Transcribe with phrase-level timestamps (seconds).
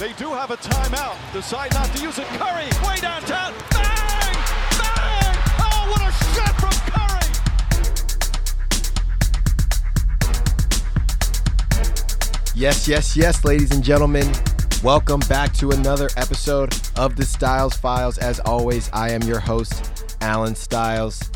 [0.00, 1.14] They do have a timeout.
[1.30, 2.24] Decide not to use it.
[2.28, 3.52] Curry, way downtown.
[3.70, 4.34] Bang!
[4.78, 5.36] Bang!
[5.58, 7.28] Oh, what a shot from Curry!
[12.54, 14.26] Yes, yes, yes, ladies and gentlemen.
[14.82, 18.16] Welcome back to another episode of the Styles Files.
[18.16, 21.30] As always, I am your host, Allen Styles.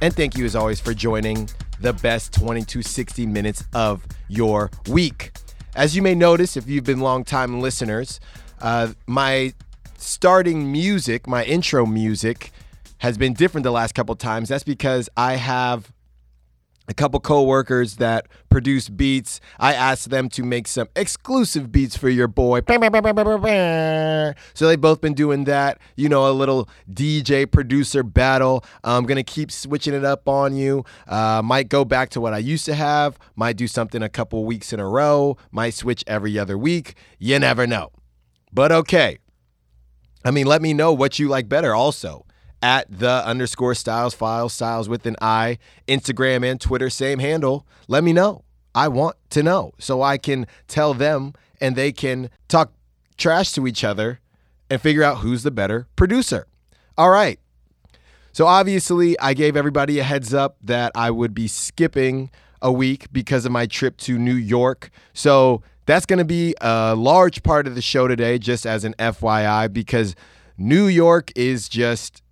[0.00, 1.50] And thank you, as always, for joining
[1.80, 5.33] the best 2260 minutes of your week.
[5.76, 8.20] As you may notice, if you've been longtime listeners,
[8.60, 9.54] uh, my
[9.98, 12.52] starting music, my intro music,
[12.98, 14.48] has been different the last couple times.
[14.48, 15.92] That's because I have
[16.86, 19.40] a couple co-workers that produce beats.
[19.58, 22.60] I asked them to make some exclusive beats for your boy.
[24.52, 25.78] So they've both been doing that.
[25.96, 28.64] You know, a little DJ producer battle.
[28.82, 30.84] I'm gonna keep switching it up on you.
[31.06, 33.18] Uh, might go back to what I used to have.
[33.34, 35.36] Might do something a couple weeks in a row.
[35.50, 36.94] Might switch every other week.
[37.18, 37.92] You never know.
[38.52, 39.18] But okay.
[40.24, 42.24] I mean, let me know what you like better also
[42.64, 47.66] at the underscore styles file styles with an I, Instagram and Twitter, same handle.
[47.88, 48.42] Let me know.
[48.74, 52.72] I want to know so I can tell them and they can talk
[53.18, 54.18] trash to each other
[54.70, 56.46] and figure out who's the better producer.
[56.96, 57.38] All right.
[58.32, 62.30] So obviously, I gave everybody a heads up that I would be skipping
[62.62, 64.88] a week because of my trip to New York.
[65.12, 68.94] So that's going to be a large part of the show today, just as an
[68.98, 70.16] FYI, because
[70.56, 72.23] New York is just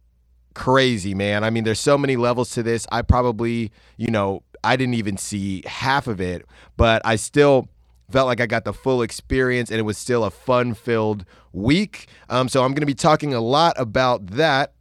[0.55, 1.45] crazy, man.
[1.45, 2.87] I mean, there's so many levels to this.
[2.93, 7.69] I probably, you know, I didn't even see half of it, but I still
[8.11, 12.07] felt like I got the full experience and it was still a fun filled week.
[12.29, 14.73] Um, so I'm going to be talking a lot about that.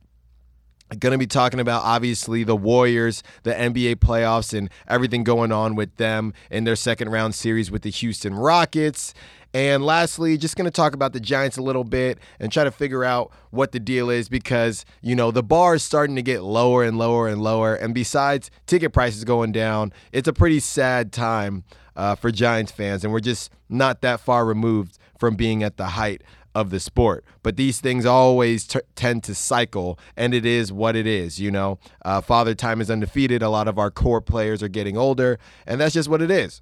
[1.00, 5.76] Going to be talking about obviously the Warriors, the NBA playoffs, and everything going on
[5.76, 9.14] with them in their second round series with the Houston Rockets.
[9.54, 12.72] And lastly, just going to talk about the Giants a little bit and try to
[12.72, 16.42] figure out what the deal is because, you know, the bar is starting to get
[16.42, 17.76] lower and lower and lower.
[17.76, 21.64] And besides ticket prices going down, it's a pretty sad time
[21.96, 23.04] uh, for Giants fans.
[23.04, 26.24] And we're just not that far removed from being at the height
[26.54, 27.24] of the sport.
[27.44, 31.52] But these things always t- tend to cycle, and it is what it is, you
[31.52, 31.80] know.
[32.04, 33.42] Uh, Father Time is undefeated.
[33.42, 36.62] A lot of our core players are getting older, and that's just what it is.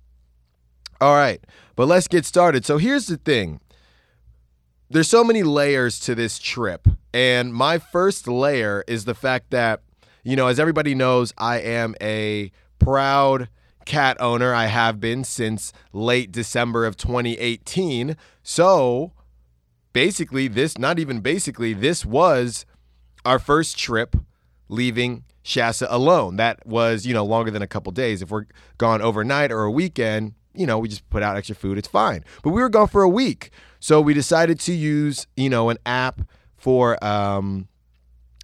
[1.01, 1.43] All right,
[1.75, 2.65] but let's get started.
[2.65, 3.61] So here's the thing
[4.89, 6.87] there's so many layers to this trip.
[7.13, 9.81] And my first layer is the fact that,
[10.23, 13.49] you know, as everybody knows, I am a proud
[13.85, 14.53] cat owner.
[14.53, 18.17] I have been since late December of 2018.
[18.41, 19.13] So
[19.93, 22.65] basically, this, not even basically, this was
[23.25, 24.15] our first trip
[24.67, 26.35] leaving Shasta alone.
[26.35, 28.21] That was, you know, longer than a couple days.
[28.21, 28.45] If we're
[28.77, 31.77] gone overnight or a weekend, you know, we just put out extra food.
[31.77, 32.23] It's fine.
[32.43, 33.51] But we were gone for a week.
[33.79, 36.21] So we decided to use, you know, an app
[36.57, 37.68] for um,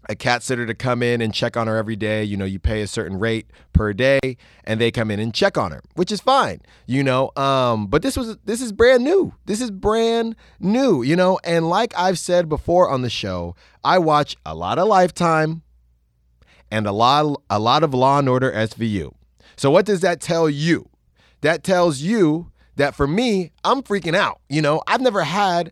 [0.07, 2.23] a cat sitter to come in and check on her every day.
[2.23, 5.57] You know, you pay a certain rate per day and they come in and check
[5.57, 7.31] on her, which is fine, you know.
[7.35, 9.33] Um, but this was this is brand new.
[9.45, 13.97] This is brand new, you know, and like I've said before on the show, I
[13.99, 15.63] watch a lot of Lifetime
[16.71, 19.13] and a lot a lot of Law and Order SVU.
[19.55, 20.89] So what does that tell you?
[21.41, 24.41] That tells you that for me, I'm freaking out.
[24.49, 25.71] You know, I've never had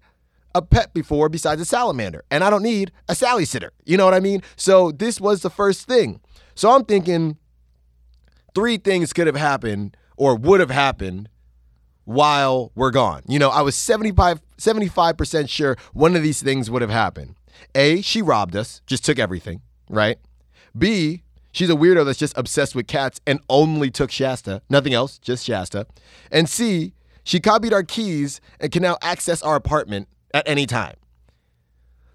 [0.56, 3.72] a pet before besides a salamander, and I don't need a Sally sitter.
[3.86, 4.44] You know what I mean?
[4.56, 6.20] So this was the first thing.
[6.56, 7.38] So I'm thinking
[8.54, 11.30] three things could have happened or would have happened
[12.06, 13.24] while we're gone.
[13.28, 17.36] You know, I was 75 75% sure one of these things would have happened.
[17.76, 20.18] A, she robbed us, just took everything, right?
[20.78, 25.18] B, she's a weirdo that's just obsessed with cats and only took Shasta, nothing else,
[25.20, 25.86] just Shasta.
[26.32, 26.94] And C,
[27.24, 30.96] she copied our keys and can now access our apartment at any time.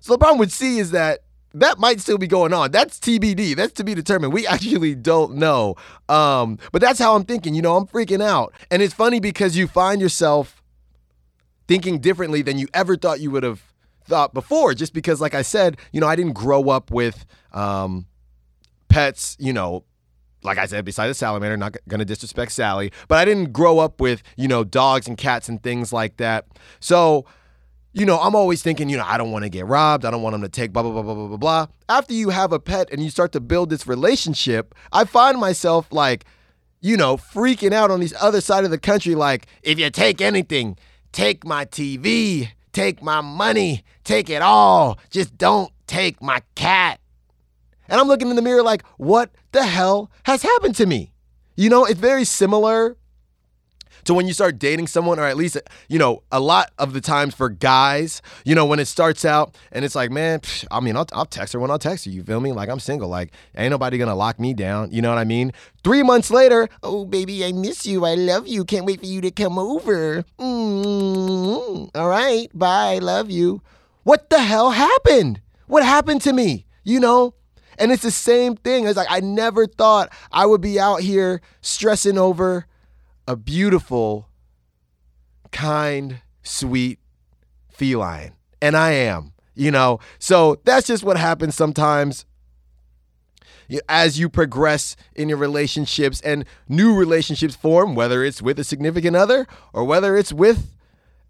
[0.01, 1.21] So the problem with C is that
[1.55, 2.71] that might still be going on.
[2.71, 3.57] That's TBD.
[3.57, 4.33] That's to be determined.
[4.33, 5.77] We actually don't know.
[6.09, 7.55] Um, but that's how I'm thinking.
[7.55, 8.53] You know, I'm freaking out.
[8.71, 10.63] And it's funny because you find yourself
[11.67, 13.63] thinking differently than you ever thought you would have
[14.05, 14.75] thought before.
[14.75, 18.07] Just because, like I said, you know, I didn't grow up with um,
[18.89, 19.85] pets, you know,
[20.43, 23.81] like I said, besides the salamander, not going to disrespect Sally, but I didn't grow
[23.81, 26.47] up with, you know, dogs and cats and things like that.
[26.81, 27.27] So,
[27.93, 30.05] you know, I'm always thinking, you know, I don't want to get robbed.
[30.05, 31.67] I don't want them to take blah, blah, blah, blah, blah, blah, blah.
[31.89, 35.91] After you have a pet and you start to build this relationship, I find myself
[35.91, 36.25] like,
[36.81, 39.15] you know, freaking out on this other side of the country.
[39.15, 40.77] Like, if you take anything,
[41.13, 44.99] take my TV, take my money, take it all.
[45.11, 47.01] Just don't take my cat.
[47.89, 51.13] And I'm looking in the mirror like, what the hell has happened to me?
[51.57, 52.97] You know, it's very similar
[54.09, 57.01] So when you start dating someone, or at least, you know, a lot of the
[57.03, 60.81] times for guys, you know, when it starts out and it's like, man, psh, I
[60.81, 62.11] mean, I'll, I'll text her when I'll text her.
[62.11, 62.53] You feel me?
[62.53, 63.11] Like I'm single.
[63.11, 64.93] Like ain't nobody gonna lock me down.
[64.93, 65.53] You know what I mean?
[65.85, 68.07] Three months later, oh baby, I miss you.
[68.07, 68.65] I love you.
[68.65, 70.25] Can't wait for you to come over.
[70.39, 71.95] Mm-hmm.
[71.95, 73.01] All right, bye.
[73.01, 73.61] Love you.
[74.05, 75.43] What the hell happened?
[75.67, 76.65] What happened to me?
[76.83, 77.35] You know?
[77.79, 78.87] And it's the same thing.
[78.87, 82.65] It's like I never thought I would be out here stressing over
[83.29, 84.27] a beautiful,
[85.53, 86.99] kind, sweet
[87.71, 88.33] feline.
[88.61, 90.01] And I am, you know.
[90.19, 92.25] So that's just what happens sometimes
[93.87, 99.15] as you progress in your relationships and new relationships form, whether it's with a significant
[99.15, 100.73] other or whether it's with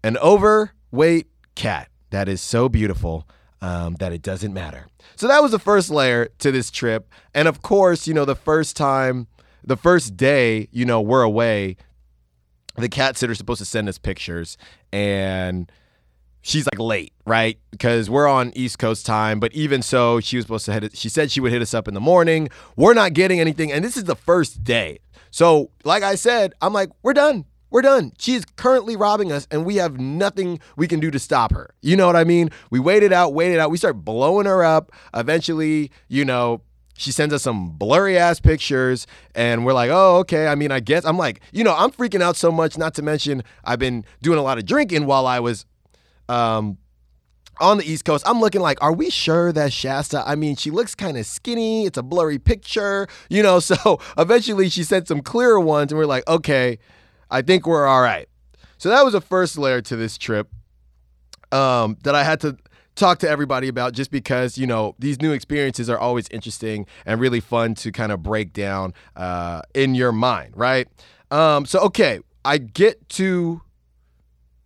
[0.01, 1.89] an overweight cat.
[2.11, 3.27] That is so beautiful
[3.61, 4.87] um, that it doesn't matter.
[5.17, 7.11] So that was the first layer to this trip.
[7.35, 9.27] And of course, you know, the first time,
[9.63, 11.75] the first day, you know, we're away,
[12.81, 14.57] the cat sitter's supposed to send us pictures
[14.91, 15.71] and
[16.41, 17.59] she's like late, right?
[17.71, 21.09] Because we're on East Coast time, but even so, she was supposed to hit she
[21.09, 22.49] said she would hit us up in the morning.
[22.75, 24.99] We're not getting anything, and this is the first day.
[25.31, 27.45] So, like I said, I'm like, we're done.
[27.71, 28.13] We're done.
[28.17, 31.75] She is currently robbing us, and we have nothing we can do to stop her.
[31.81, 32.49] You know what I mean?
[32.71, 33.69] We waited out, waited out.
[33.69, 34.91] We start blowing her up.
[35.13, 36.61] Eventually, you know,
[36.99, 40.47] she sends us some blurry ass pictures, and we're like, oh, okay.
[40.47, 42.77] I mean, I guess I'm like, you know, I'm freaking out so much.
[42.77, 45.65] Not to mention, I've been doing a lot of drinking while I was
[46.27, 46.77] um,
[47.61, 48.25] on the East Coast.
[48.27, 50.27] I'm looking like, are we sure that Shasta?
[50.27, 51.85] I mean, she looks kind of skinny.
[51.85, 53.61] It's a blurry picture, you know.
[53.61, 56.79] So eventually, she sent some clearer ones, and we're like, okay,
[57.31, 58.27] I think we're all right.
[58.77, 60.49] So that was the first layer to this trip
[61.53, 62.57] um, that I had to
[62.99, 67.19] talk to everybody about just because you know these new experiences are always interesting and
[67.19, 70.87] really fun to kind of break down uh, in your mind right
[71.31, 73.61] um, so okay i get to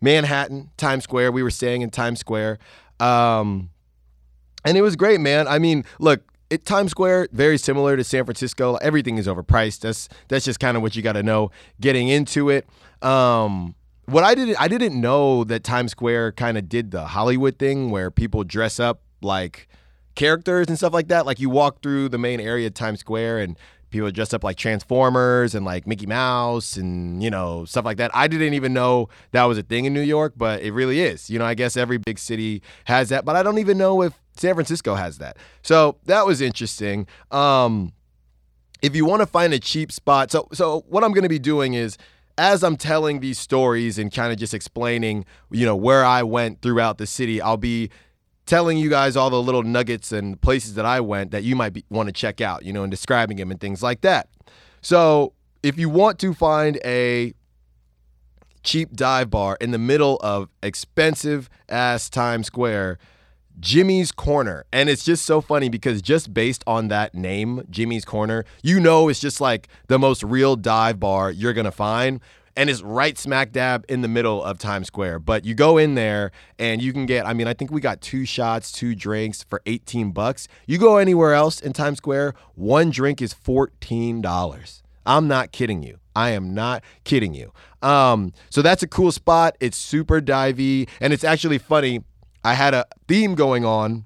[0.02, 2.58] manhattan times square we were staying in times square
[3.00, 3.70] um,
[4.66, 8.26] and it was great man i mean look it, Times Square very similar to San
[8.26, 8.76] Francisco.
[8.76, 9.80] Everything is overpriced.
[9.80, 11.50] That's that's just kind of what you got to know
[11.82, 12.68] getting into it.
[13.02, 13.74] Um,
[14.06, 17.90] what I didn't I didn't know that Times Square kind of did the Hollywood thing
[17.90, 19.68] where people dress up like
[20.16, 21.26] characters and stuff like that.
[21.26, 23.58] Like you walk through the main area of Times Square and
[23.90, 28.12] people dress up like Transformers and like Mickey Mouse and you know stuff like that.
[28.14, 31.30] I didn't even know that was a thing in New York, but it really is.
[31.30, 34.20] You know, I guess every big city has that, but I don't even know if
[34.36, 35.38] San Francisco has that.
[35.62, 37.08] So that was interesting.
[37.32, 37.94] Um,
[38.82, 41.40] if you want to find a cheap spot, so so what I'm going to be
[41.40, 41.98] doing is
[42.38, 46.62] as I'm telling these stories and kind of just explaining, you know, where I went
[46.62, 47.90] throughout the city, I'll be
[48.46, 51.84] telling you guys all the little nuggets and places that I went that you might
[51.90, 54.30] want to check out, you know, and describing them and things like that.
[54.82, 57.34] So, if you want to find a
[58.64, 62.98] cheap dive bar in the middle of expensive ass Times Square,
[63.60, 64.66] Jimmy's Corner.
[64.72, 69.10] And it's just so funny because just based on that name, Jimmy's Corner, you know
[69.10, 72.20] it's just like the most real dive bar you're going to find.
[72.56, 75.20] And it's right smack dab in the middle of Times Square.
[75.20, 78.00] But you go in there and you can get, I mean, I think we got
[78.00, 80.48] two shots, two drinks for 18 bucks.
[80.68, 84.82] You go anywhere else in Times Square, one drink is $14.
[85.06, 85.98] I'm not kidding you.
[86.16, 87.52] I am not kidding you.
[87.82, 89.58] Um, so that's a cool spot.
[89.60, 90.88] It's super divey.
[91.02, 92.04] And it's actually funny
[92.44, 94.06] I had a theme going on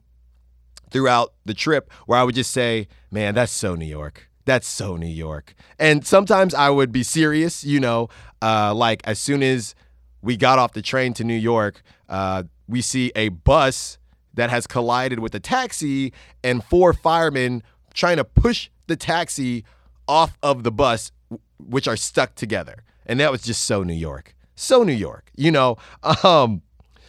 [0.90, 4.30] throughout the trip where I would just say, man, that's so New York.
[4.46, 5.54] That's so New York.
[5.78, 8.10] And sometimes I would be serious, you know,
[8.42, 9.76] uh, like as soon as
[10.22, 13.98] we got off the train to New York, uh, we see a bus
[14.34, 16.14] that has collided with a taxi
[16.44, 17.64] and four firemen
[17.94, 19.66] trying to push the taxi
[20.08, 21.12] off of the bus,
[21.60, 22.84] which are stuck together.
[23.06, 24.36] And that was just so New York.
[24.56, 25.78] So New York, you know.
[26.24, 26.62] Um,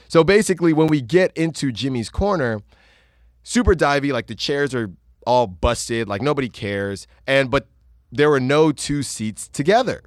[0.08, 2.62] so basically, when we get into Jimmy's corner,
[3.42, 4.90] super divey, like the chairs are
[5.26, 7.06] all busted, like nobody cares.
[7.26, 7.68] And but
[8.10, 10.02] there were no two seats together.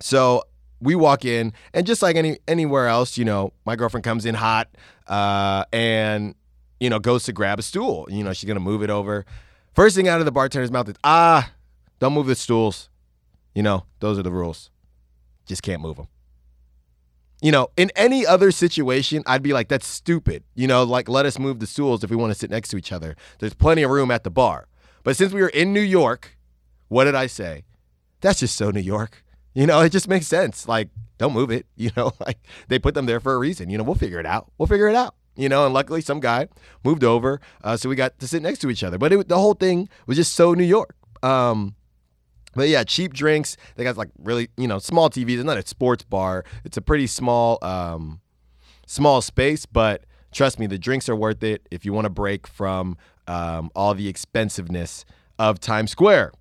[0.00, 0.42] So
[0.80, 4.34] we walk in, and just like any anywhere else, you know, my girlfriend comes in
[4.34, 4.68] hot,
[5.06, 6.34] uh, and
[6.80, 8.06] you know goes to grab a stool.
[8.10, 9.26] You know, she's gonna move it over.
[9.74, 11.52] First thing out of the bartender's mouth is, "Ah,
[12.00, 12.88] don't move the stools."
[13.54, 14.70] You know, those are the rules.
[15.46, 16.08] Just can't move them
[17.42, 20.44] you know, in any other situation, I'd be like, that's stupid.
[20.54, 22.76] You know, like let us move the stools if we want to sit next to
[22.76, 23.16] each other.
[23.38, 24.68] There's plenty of room at the bar.
[25.04, 26.36] But since we were in New York,
[26.88, 27.64] what did I say?
[28.20, 29.22] That's just so New York.
[29.54, 30.66] You know, it just makes sense.
[30.66, 31.66] Like, don't move it.
[31.76, 32.38] You know, like
[32.68, 33.70] they put them there for a reason.
[33.70, 34.50] You know, we'll figure it out.
[34.58, 35.14] We'll figure it out.
[35.36, 36.48] You know, and luckily some guy
[36.82, 38.96] moved over, uh, so we got to sit next to each other.
[38.96, 40.96] But it, the whole thing was just so New York.
[41.22, 41.74] Um,
[42.56, 43.56] But yeah, cheap drinks.
[43.76, 45.36] They got like really, you know, small TVs.
[45.36, 46.44] It's not a sports bar.
[46.64, 48.20] It's a pretty small, um,
[48.86, 49.66] small space.
[49.66, 52.96] But trust me, the drinks are worth it if you want to break from
[53.28, 55.04] um, all the expensiveness
[55.38, 56.32] of Times Square.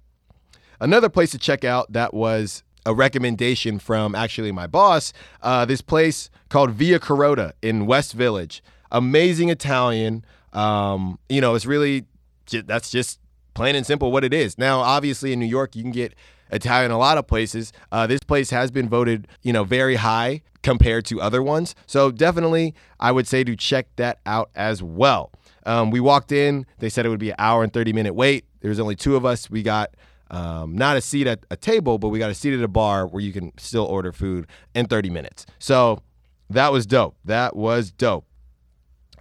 [0.80, 5.12] Another place to check out that was a recommendation from actually my boss.
[5.42, 8.64] Uh, this place called Via Carota in West Village.
[8.92, 10.24] Amazing Italian.
[10.54, 12.06] Um, you know, it's really
[12.52, 13.20] that's just
[13.56, 14.58] plain and simple what it is.
[14.58, 16.14] Now, obviously, in New York, you can get
[16.52, 17.74] Italian a lot of places.
[17.92, 21.74] Uh, this place has been voted, you know, very high compared to other ones.
[21.88, 25.32] So definitely, I would say to check that out as well.
[25.66, 26.66] Um, we walked in.
[26.78, 28.46] They said it would be an hour and 30 minute wait.
[28.62, 29.50] There was only two of us.
[29.50, 29.96] We got
[30.32, 33.08] um, not a seat at a table, but we got a seat at a bar
[33.08, 35.46] where you can still order food in 30 minutes.
[35.60, 36.02] So
[36.50, 37.16] that was dope.
[37.26, 38.26] That was dope.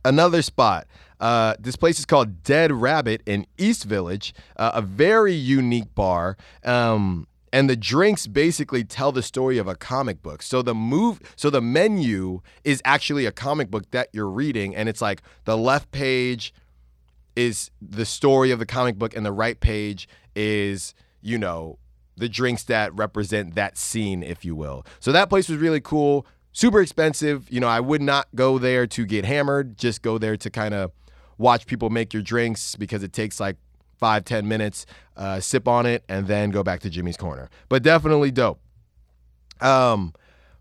[0.04, 0.86] Another spot.
[1.20, 6.36] Uh, this place is called Dead Rabbit in East Village, uh, a very unique bar.
[6.64, 10.42] Um, and the drinks basically tell the story of a comic book.
[10.42, 14.88] So the move, so the menu is actually a comic book that you're reading, and
[14.88, 16.52] it's like the left page
[17.36, 21.78] is the story of the comic book, and the right page is you know
[22.16, 24.84] the drinks that represent that scene, if you will.
[24.98, 26.26] So that place was really cool.
[26.52, 27.48] Super expensive.
[27.50, 29.76] You know, I would not go there to get hammered.
[29.76, 30.90] Just go there to kind of
[31.38, 33.56] watch people make your drinks because it takes like
[33.98, 34.86] five, ten minutes,
[35.16, 37.48] uh, sip on it, and then go back to Jimmy's Corner.
[37.68, 38.60] But definitely dope.
[39.60, 40.12] Um,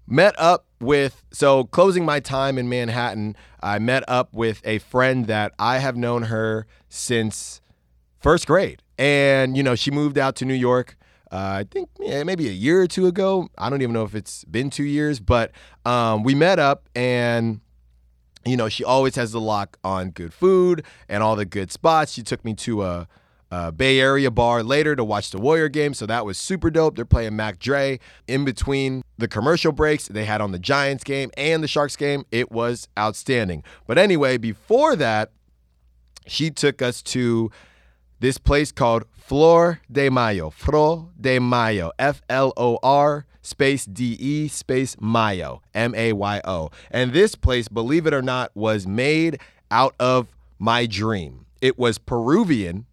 [0.07, 5.27] met up with, so closing my time in Manhattan, I met up with a friend
[5.27, 7.61] that I have known her since
[8.19, 8.81] first grade.
[8.97, 10.95] And, you know, she moved out to New York.
[11.31, 13.49] Uh, I think yeah, maybe a year or two ago.
[13.57, 15.51] I don't even know if it's been two years, but
[15.83, 17.59] um, we met up and
[18.45, 22.11] you know, she always has the lock on good food and all the good spots.
[22.13, 23.07] She took me to a
[23.51, 25.93] uh, Bay Area bar later to watch the Warrior game.
[25.93, 26.95] So that was super dope.
[26.95, 31.29] They're playing Mac Dre in between the commercial breaks they had on the Giants game
[31.37, 32.25] and the Sharks game.
[32.31, 33.63] It was outstanding.
[33.85, 35.31] But anyway, before that,
[36.25, 37.51] she took us to
[38.19, 40.49] this place called Flor de Mayo.
[40.49, 41.91] Flor de Mayo.
[41.99, 45.61] F L O R space D E space Mayo.
[45.75, 46.71] M A Y O.
[46.89, 51.45] And this place, believe it or not, was made out of my dream.
[51.61, 52.87] It was Peruvian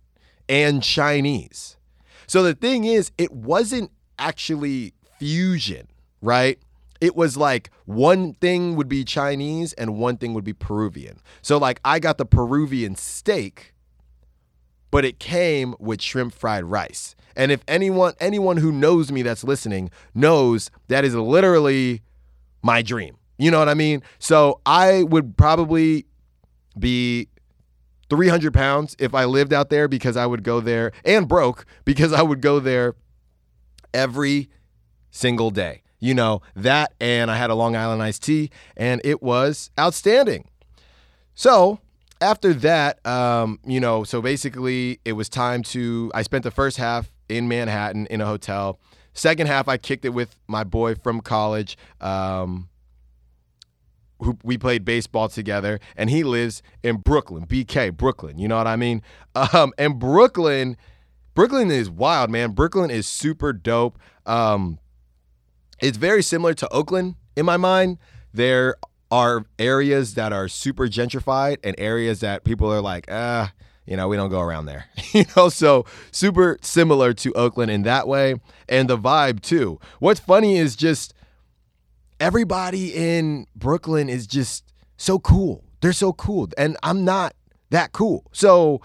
[0.49, 1.79] and Chinese.
[2.27, 5.89] So the thing is, it wasn't actually fusion,
[6.21, 6.59] right?
[7.01, 11.21] It was like one thing would be Chinese and one thing would be Peruvian.
[11.43, 13.75] So, like, I got the Peruvian steak,
[14.91, 17.15] but it came with shrimp fried rice.
[17.37, 22.03] And if anyone anyone who knows me that's listening knows that is literally
[22.63, 23.17] my dream.
[23.39, 24.03] You know what I mean?
[24.19, 26.07] So I would probably
[26.79, 27.29] be
[28.11, 32.13] 300 pounds if I lived out there because I would go there and broke because
[32.13, 32.97] I would go there
[33.95, 34.51] every
[35.11, 35.83] single day.
[36.01, 40.49] You know, that and I had a Long Island iced tea and it was outstanding.
[41.35, 41.81] So
[42.21, 46.77] after that, um, you know, so basically it was time to, I spent the first
[46.77, 48.79] half in Manhattan in a hotel.
[49.13, 51.77] Second half, I kicked it with my boy from college.
[52.01, 52.69] Um,
[54.23, 58.39] who we played baseball together, and he lives in Brooklyn, BK, Brooklyn.
[58.39, 59.03] You know what I mean?
[59.55, 60.77] Um, and Brooklyn,
[61.35, 62.51] Brooklyn is wild, man.
[62.51, 63.97] Brooklyn is super dope.
[64.27, 64.81] Um,
[65.81, 67.99] it's very similar to Oakland in my mind.
[68.35, 68.75] There
[69.11, 73.53] are areas that are super gentrified and areas that people are like, ah,
[73.87, 74.87] you know, we don't go around there.
[75.13, 78.37] you know, so super similar to Oakland in that way,
[78.69, 79.81] and the vibe too.
[79.99, 81.13] What's funny is just
[82.21, 84.65] everybody in Brooklyn is just
[84.97, 85.65] so cool.
[85.81, 86.49] They're so cool.
[86.59, 87.35] And I'm not
[87.71, 88.27] that cool.
[88.33, 88.83] So,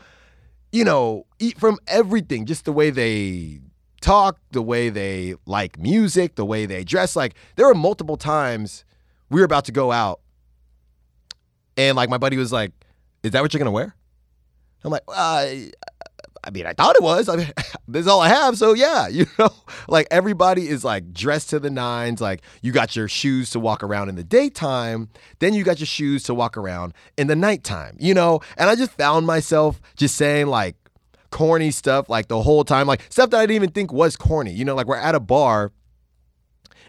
[0.71, 3.59] you know, eat from everything, just the way they
[4.01, 7.15] talk, the way they like music, the way they dress.
[7.15, 8.84] Like, there were multiple times
[9.29, 10.21] we were about to go out,
[11.77, 12.71] and like my buddy was like,
[13.23, 13.95] Is that what you're gonna wear?
[14.83, 15.47] I'm like, uh,
[16.45, 17.27] I mean, I thought it was.
[17.27, 17.51] I mean,
[17.87, 18.57] this is all I have.
[18.57, 19.49] So yeah, you know,
[19.87, 22.21] like everybody is like dressed to the nines.
[22.21, 25.87] Like you got your shoes to walk around in the daytime, then you got your
[25.87, 28.41] shoes to walk around in the nighttime, you know?
[28.57, 30.75] And I just found myself just saying like
[31.31, 34.53] corny stuff like the whole time, like stuff that I didn't even think was corny.
[34.53, 35.71] You know, like we're at a bar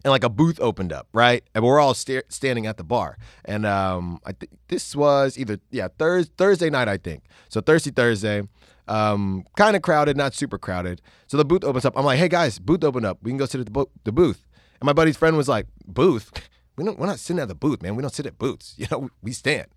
[0.04, 1.42] and like a booth opened up, right?
[1.54, 3.18] And we're all st- standing at the bar.
[3.44, 7.24] And um, I think this was either yeah Thursday Thursday night, I think.
[7.48, 8.42] So Thursday Thursday,
[8.88, 11.00] um, kind of crowded, not super crowded.
[11.26, 11.94] So the booth opens up.
[11.96, 13.18] I'm like, hey guys, booth opened up.
[13.22, 14.46] We can go sit at the, bo- the booth.
[14.80, 16.32] And my buddy's friend was like, booth?
[16.78, 17.96] We don't, we're not sitting at the booth, man.
[17.96, 18.74] We don't sit at booths.
[18.78, 19.68] You know, we stand.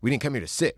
[0.00, 0.76] We didn't come here to sit.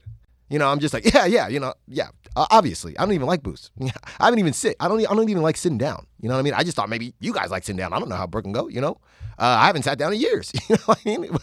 [0.53, 2.09] You know, I'm just like, yeah, yeah, you know, yeah.
[2.37, 3.71] Uh, obviously, I don't even like booths.
[3.81, 4.77] I haven't even sit.
[4.79, 5.01] I don't.
[5.01, 6.07] I don't even like sitting down.
[6.21, 6.53] You know what I mean?
[6.53, 7.95] I just thought maybe you guys like sitting down.
[7.95, 8.69] I don't know how Brooklyn go.
[8.69, 9.01] You know,
[9.39, 10.53] uh, I haven't sat down in years.
[10.69, 11.37] You know what I mean?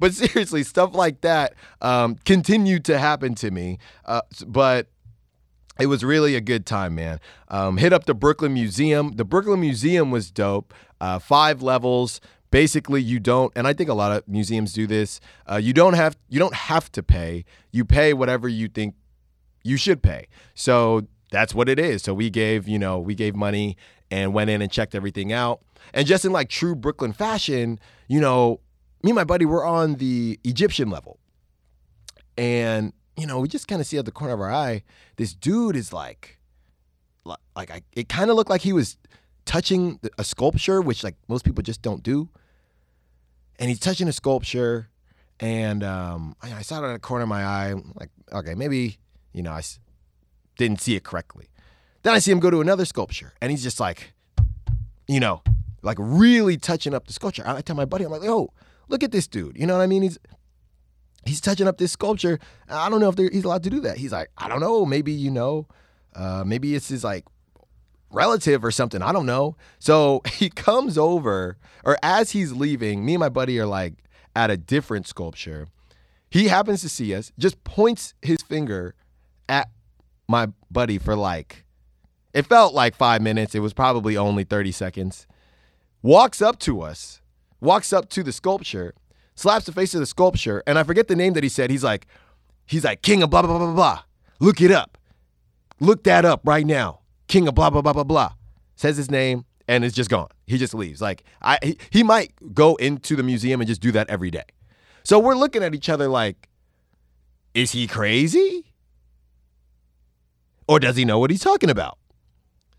[0.00, 3.78] But seriously, stuff like that um, continued to happen to me.
[4.06, 4.88] Uh, but
[5.78, 7.20] it was really a good time, man.
[7.48, 9.16] Um, hit up the Brooklyn Museum.
[9.16, 10.72] The Brooklyn Museum was dope.
[11.02, 12.20] Uh, five levels.
[12.54, 15.18] Basically, you don't, and I think a lot of museums do this.
[15.50, 17.44] Uh, you don't have you don't have to pay.
[17.72, 18.94] You pay whatever you think
[19.64, 20.28] you should pay.
[20.54, 22.04] So that's what it is.
[22.04, 23.76] So we gave you know we gave money
[24.08, 25.62] and went in and checked everything out.
[25.92, 28.60] And just in like true Brooklyn fashion, you know,
[29.02, 31.18] me and my buddy were on the Egyptian level,
[32.38, 34.84] and you know, we just kind of see out the corner of our eye,
[35.16, 36.38] this dude is like,
[37.24, 38.96] like I, it kind of looked like he was
[39.44, 42.28] touching a sculpture, which like most people just don't do.
[43.58, 44.88] And he's touching a sculpture,
[45.40, 47.74] and um, I, I saw it out the corner of my eye.
[47.94, 48.98] Like, okay, maybe
[49.32, 49.62] you know I
[50.56, 51.46] didn't see it correctly.
[52.02, 54.12] Then I see him go to another sculpture, and he's just like,
[55.06, 55.42] you know,
[55.82, 57.42] like really touching up the sculpture.
[57.46, 58.50] I tell my buddy, I'm like, oh,
[58.88, 59.56] look at this dude.
[59.56, 60.02] You know what I mean?
[60.02, 60.18] He's
[61.24, 62.38] he's touching up this sculpture.
[62.68, 63.98] I don't know if he's allowed to do that.
[63.98, 64.84] He's like, I don't know.
[64.84, 65.68] Maybe you know,
[66.14, 67.24] uh, maybe it's his like
[68.14, 69.02] relative or something.
[69.02, 69.56] I don't know.
[69.78, 73.94] So he comes over, or as he's leaving, me and my buddy are like
[74.34, 75.68] at a different sculpture.
[76.30, 78.94] He happens to see us, just points his finger
[79.48, 79.68] at
[80.28, 81.64] my buddy for like,
[82.32, 83.54] it felt like five minutes.
[83.54, 85.28] It was probably only 30 seconds.
[86.02, 87.22] Walks up to us,
[87.60, 88.94] walks up to the sculpture,
[89.36, 91.70] slaps the face of the sculpture, and I forget the name that he said.
[91.70, 92.06] He's like,
[92.66, 94.02] he's like, King of blah, blah, blah, blah, blah.
[94.40, 94.98] Look it up.
[95.80, 97.00] Look that up right now.
[97.34, 98.32] King of blah, blah, blah, blah, blah.
[98.76, 100.28] Says his name and it's just gone.
[100.46, 101.02] He just leaves.
[101.02, 104.44] Like, I he, he might go into the museum and just do that every day.
[105.02, 106.48] So we're looking at each other like,
[107.52, 108.72] is he crazy?
[110.68, 111.98] Or does he know what he's talking about?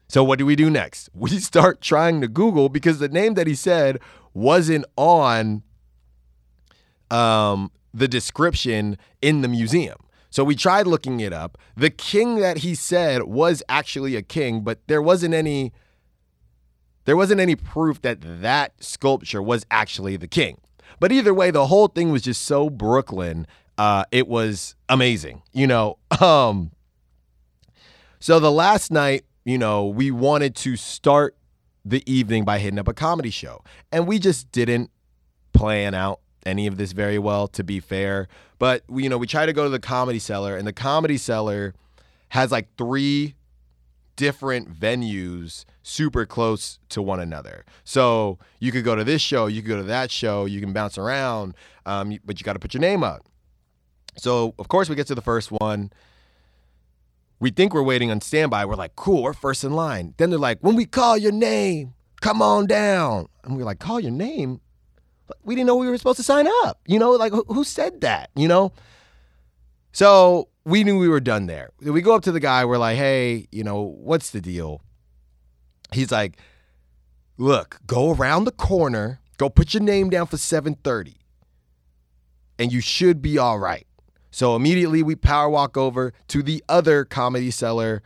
[0.08, 1.10] So what do we do next?
[1.14, 4.00] We start trying to Google because the name that he said
[4.34, 5.64] wasn't on
[7.12, 9.98] um, the description in the museum.
[10.36, 11.58] So we tried looking it up.
[11.78, 15.72] The king that he said was actually a king, but there wasn't any
[17.06, 20.60] there wasn't any proof that that sculpture was actually the king.
[21.00, 23.48] But either way, the whole thing was just so Brooklyn.
[23.78, 26.00] Uh, it was amazing, you know.
[26.22, 26.72] Um,
[28.20, 31.38] so the last night, you know, we wanted to start
[31.86, 34.92] the evening by hitting up a comedy show, and we just didn't
[35.54, 38.28] plan out any of this very well, to be fair.
[38.60, 41.18] But we, you know, we try to go to the comedy cellar, and the comedy
[41.18, 41.74] cellar
[42.30, 43.36] has like three
[44.16, 47.66] different venues super close to one another.
[47.84, 50.74] So you could go to this show, you could go to that show, you can
[50.74, 51.54] bounce around,
[51.86, 53.26] um, but you got to put your name up.
[54.18, 55.92] So of course we get to the first one.
[57.40, 58.66] We think we're waiting on standby.
[58.66, 60.14] We're like, cool, we're first in line.
[60.18, 63.28] Then they're like, when we call your name, come on down.
[63.44, 64.62] And we're like, call your name?
[65.44, 66.80] We didn't know we were supposed to sign up.
[66.88, 68.30] You know, like who said that?
[68.36, 68.72] You know?
[69.92, 71.70] So we knew we were done there.
[71.80, 74.82] We go up to the guy, we're like, hey, you know, what's the deal?
[75.94, 76.38] He's like,
[77.38, 81.16] look, go around the corner, go put your name down for 730,
[82.60, 83.88] and you should be all right.
[84.32, 88.02] So immediately we power walk over to the other comedy cellar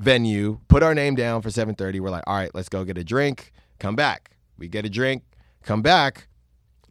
[0.00, 2.00] venue, put our name down for 730.
[2.00, 4.32] We're like, all right, let's go get a drink, come back.
[4.58, 5.22] We get a drink,
[5.62, 6.26] come back.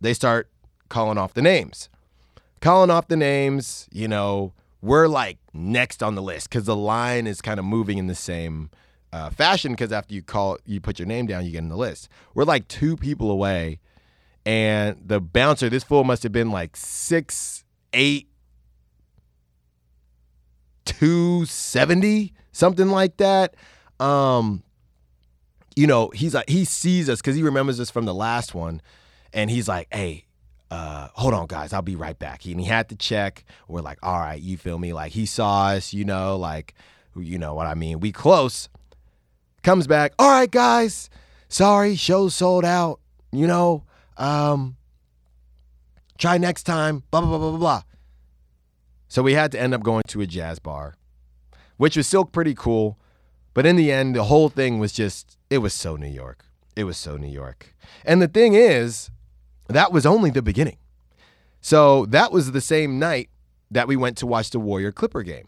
[0.02, 0.50] They start
[0.90, 1.90] calling off the names.
[2.62, 7.28] Calling off the names, you know, we're like next on the list because the line
[7.28, 8.70] is kind of moving in the same
[9.14, 9.74] uh, fashion.
[9.74, 12.10] Because after you call, you put your name down, you get in the list.
[12.34, 13.80] We're like two people away,
[14.46, 18.30] and the bouncer, this fool must have been like six, eight,
[20.86, 23.56] two seventy, something like that.
[24.00, 24.64] Um,
[25.76, 28.82] you know, he's like he sees us because he remembers us from the last one,
[29.34, 30.26] and he's like, "Hey,
[30.72, 32.44] uh, hold on, guys, I'll be right back.
[32.44, 33.44] He, and he had to check.
[33.68, 34.94] We're like, all right, you feel me?
[34.94, 36.76] Like he saw us, you know, like,
[37.16, 38.00] you know what I mean?
[38.00, 38.70] We close.
[39.64, 40.14] Comes back.
[40.20, 41.10] All right, guys,
[41.48, 43.00] sorry, show's sold out.
[43.32, 43.84] You know,
[44.18, 44.78] um,
[46.18, 47.04] try next time.
[47.12, 47.82] Blah blah blah blah blah.
[49.08, 50.96] So we had to end up going to a jazz bar,
[51.78, 52.98] which was still pretty cool.
[53.54, 56.46] But in the end, the whole thing was just, it was so New York.
[56.76, 57.76] It was so New York.
[58.06, 59.10] And the thing is,
[59.70, 60.78] that was only the beginning.
[61.62, 63.30] So that was the same night
[63.72, 65.48] that we went to watch the Warrior Clipper game.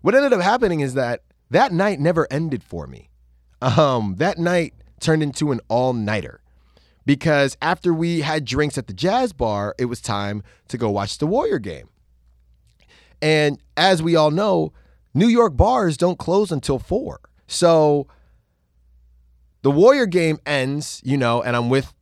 [0.00, 3.10] What ended up happening is that that night never ended for me.
[3.62, 6.40] Um, that night turned into an all nighter
[7.06, 11.18] because after we had drinks at the jazz bar, it was time to go watch
[11.18, 11.88] the Warrior game.
[13.22, 14.72] And as we all know,
[15.14, 17.20] New York bars don't close until four.
[17.46, 18.06] So
[19.62, 21.94] the Warrior game ends, you know, and I'm with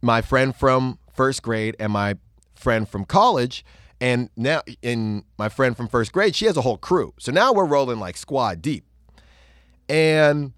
[0.00, 2.16] my friend from first grade and my
[2.54, 3.64] friend from college.
[4.00, 7.14] And now, in my friend from first grade, she has a whole crew.
[7.18, 8.84] So now we're rolling like squad deep.
[9.88, 10.52] And,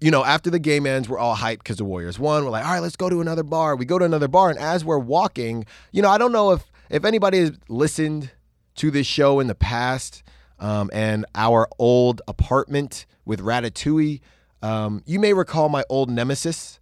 [0.00, 2.44] you know, after the game ends, we're all hyped because the Warriors won.
[2.44, 3.76] We're like, all right, let's go to another bar.
[3.76, 4.50] We go to another bar.
[4.50, 8.30] And as we're walking, you know, I don't know if, if anybody has listened
[8.74, 10.22] to this show in the past
[10.58, 14.20] um, and our old apartment with Ratatouille,
[14.62, 16.78] um, you may recall my old nemesis.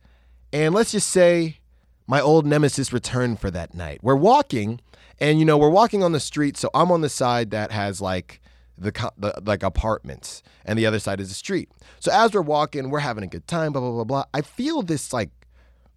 [0.52, 1.58] And let's just say
[2.06, 4.00] my old nemesis returned for that night.
[4.02, 4.80] We're walking,
[5.18, 8.00] and you know, we're walking on the street, so I'm on the side that has
[8.00, 8.40] like
[8.76, 11.70] the, the like apartments, and the other side is the street.
[12.00, 14.24] So as we're walking, we're having a good time, blah blah blah blah.
[14.34, 15.30] I feel this like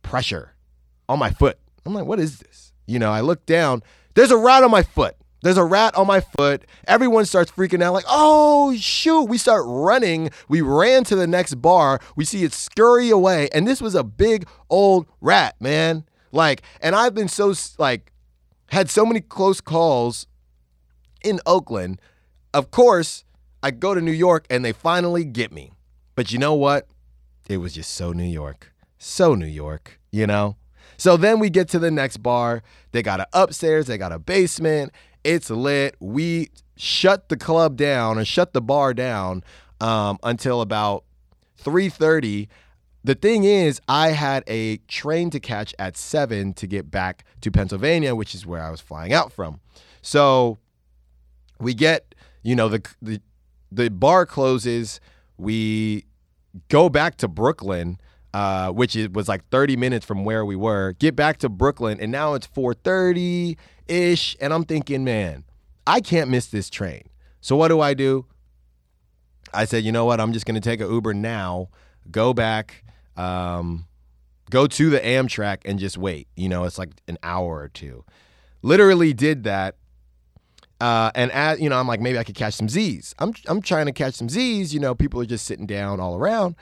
[0.03, 0.53] pressure
[1.09, 1.57] on my foot.
[1.85, 2.73] I'm like, what is this?
[2.85, 3.81] You know, I look down.
[4.13, 5.15] There's a rat on my foot.
[5.43, 6.65] There's a rat on my foot.
[6.88, 9.25] Everyone starts freaking out, like, oh, shoot.
[9.25, 10.29] We start running.
[10.47, 11.99] We ran to the next bar.
[12.15, 13.49] We see it scurry away.
[13.53, 16.06] And this was a big old rat, man.
[16.32, 18.13] Like, and I've been so, like,
[18.69, 20.27] had so many close calls
[21.25, 21.99] in Oakland.
[22.53, 23.25] Of course,
[23.62, 25.73] I go to New York and they finally get me.
[26.15, 26.88] But you know what?
[27.49, 28.71] It was just so New York.
[28.97, 30.56] So New York, you know?
[30.95, 32.63] So then we get to the next bar.
[32.93, 35.95] They got an upstairs, they got a basement it's lit.
[35.99, 39.43] We shut the club down and shut the bar down
[39.79, 41.03] um, until about
[41.62, 42.47] 3:30.
[43.05, 47.51] The thing is, I had a train to catch at seven to get back to
[47.51, 49.59] Pennsylvania, which is where I was flying out from.
[50.01, 50.57] So
[51.59, 53.21] we get, you know, the the,
[53.71, 55.01] the bar closes.
[55.38, 56.05] We
[56.69, 57.97] go back to Brooklyn.
[58.33, 60.93] Uh, which is, was like 30 minutes from where we were.
[60.93, 64.35] Get back to Brooklyn, and now it's 4:30 ish.
[64.41, 65.43] And I'm thinking, man,
[65.85, 67.03] I can't miss this train.
[67.41, 68.25] So what do I do?
[69.53, 70.19] I said, you know what?
[70.19, 71.69] I'm just to take an Uber now,
[72.09, 72.83] go back,
[73.17, 73.85] um,
[74.49, 76.27] go to the Amtrak and just wait.
[76.35, 78.03] You know, it's like an hour or two.
[78.61, 79.75] Literally did that.
[80.81, 83.13] Uh, and as you know, I'm like, maybe I could catch some Z's.
[83.19, 84.73] I'm I'm trying to catch some Z's.
[84.73, 86.55] You know, people are just sitting down all around.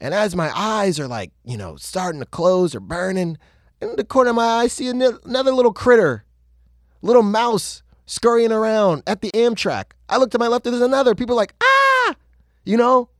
[0.00, 3.36] And as my eyes are like, you know, starting to close or burning,
[3.80, 6.24] in the corner of my eye, I see another little critter
[7.02, 9.92] little mouse scurrying around at the Amtrak.
[10.08, 11.14] I look to my left and there's another.
[11.14, 12.14] People like, ah,
[12.64, 13.10] you know,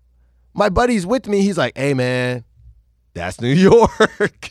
[0.55, 1.43] my buddy's with me.
[1.43, 2.45] He's like, hey, man,
[3.15, 4.51] that's New York.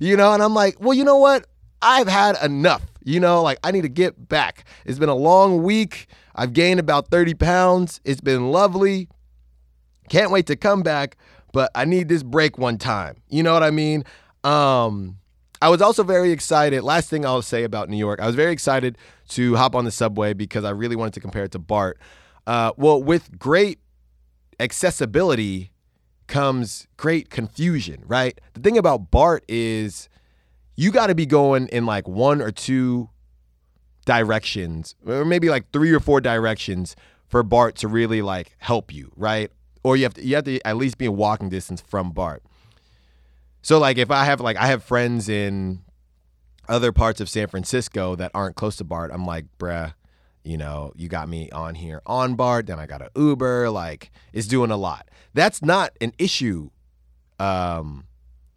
[0.00, 1.46] you know, and I'm like, well, you know what?
[1.82, 2.82] I've had enough.
[3.02, 4.64] You know, like I need to get back.
[4.84, 6.06] It's been a long week.
[6.34, 8.00] I've gained about 30 pounds.
[8.04, 9.08] It's been lovely.
[10.10, 11.16] Can't wait to come back,
[11.52, 13.22] but I need this break one time.
[13.28, 14.04] You know what I mean?
[14.44, 15.16] Um,
[15.62, 16.82] I was also very excited.
[16.82, 18.98] Last thing I'll say about New York, I was very excited
[19.30, 21.98] to hop on the subway because I really wanted to compare it to BART.
[22.46, 23.78] Uh, well, with great
[24.58, 25.70] accessibility
[26.26, 28.40] comes great confusion, right?
[28.54, 30.08] The thing about BART is
[30.76, 33.10] you got to be going in like one or two
[34.06, 36.96] directions, or maybe like three or four directions
[37.28, 39.52] for BART to really like help you, right?
[39.82, 42.42] Or you have to you have to at least be in walking distance from BART.
[43.62, 45.80] So like if I have like I have friends in
[46.68, 49.94] other parts of San Francisco that aren't close to BART, I'm like, bruh,
[50.42, 54.10] you know, you got me on here on BART, then I got an Uber, like
[54.32, 55.08] it's doing a lot.
[55.34, 56.70] That's not an issue
[57.38, 58.04] um,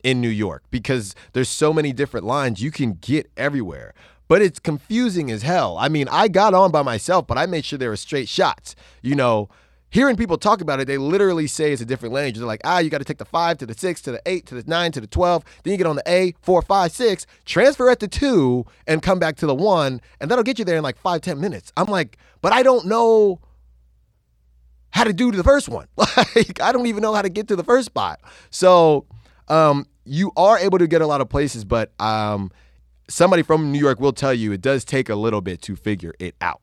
[0.04, 3.94] in New York because there's so many different lines you can get everywhere.
[4.28, 5.78] But it's confusing as hell.
[5.78, 8.76] I mean, I got on by myself, but I made sure there were straight shots.
[9.02, 9.50] You know,
[9.94, 12.38] hearing people talk about it, they literally say it's a different language.
[12.38, 14.48] They're like, ah, you got to take the five to the six to the eight
[14.48, 15.44] to the nine to the 12.
[15.64, 19.20] Then you get on the A, four, five, six, transfer at the two, and come
[19.20, 20.02] back to the one.
[20.20, 21.72] And that'll get you there in like five, ten minutes.
[21.78, 23.40] I'm like, but I don't know
[24.90, 25.88] how to do the first one.
[26.36, 28.20] Like, I don't even know how to get to the first spot.
[28.50, 29.06] So,
[29.48, 32.52] um, you are able to get a lot of places, but um,
[33.08, 36.14] somebody from New York will tell you it does take a little bit to figure
[36.20, 36.63] it out.